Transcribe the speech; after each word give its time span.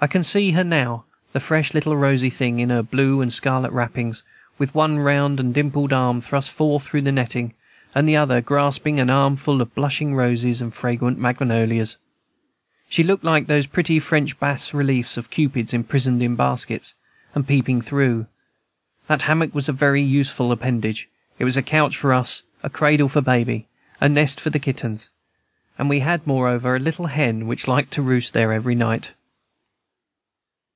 I 0.00 0.06
can 0.06 0.22
see 0.22 0.52
her 0.52 0.62
now, 0.62 1.06
the 1.32 1.40
fresh 1.40 1.74
little 1.74 1.96
rosy 1.96 2.30
thing, 2.30 2.60
in 2.60 2.70
her 2.70 2.84
blue 2.84 3.20
and 3.20 3.32
scarlet 3.32 3.72
wrappings, 3.72 4.22
with 4.56 4.72
one 4.72 5.00
round 5.00 5.40
and 5.40 5.52
dimpled 5.52 5.92
arm 5.92 6.20
thrust 6.20 6.52
forth 6.52 6.84
through 6.84 7.00
the 7.02 7.10
netting, 7.10 7.54
and 7.96 8.08
the 8.08 8.14
other 8.14 8.40
grasping 8.40 9.00
an 9.00 9.10
armful 9.10 9.60
of 9.60 9.74
blushing 9.74 10.14
roses 10.14 10.62
and 10.62 10.72
fragrant 10.72 11.18
magnolias. 11.18 11.96
She 12.88 13.02
looked 13.02 13.24
like 13.24 13.48
those 13.48 13.66
pretty 13.66 13.98
French 13.98 14.38
bas 14.38 14.72
reliefs 14.72 15.16
of 15.16 15.30
Cupids 15.30 15.74
imprisoned 15.74 16.22
in 16.22 16.36
baskets, 16.36 16.94
and 17.34 17.44
peeping 17.48 17.80
through. 17.82 18.26
That 19.08 19.22
hammock 19.22 19.52
was 19.52 19.68
a 19.68 19.72
very 19.72 20.00
useful 20.00 20.52
appendage; 20.52 21.08
it 21.40 21.44
was 21.44 21.56
a 21.56 21.60
couch 21.62 21.96
for 21.96 22.12
us, 22.14 22.44
a 22.62 22.70
cradle 22.70 23.08
for 23.08 23.20
Baby, 23.20 23.66
a 24.00 24.08
nest 24.08 24.38
for 24.40 24.50
the 24.50 24.60
kittens; 24.60 25.10
and 25.76 25.88
we 25.88 25.98
had, 25.98 26.24
moreover, 26.24 26.76
a 26.76 26.78
little 26.78 27.06
hen, 27.06 27.48
which 27.48 27.64
tried 27.64 27.90
to 27.90 28.00
roost 28.00 28.32
there 28.32 28.52
every 28.52 28.76
night. 28.76 29.14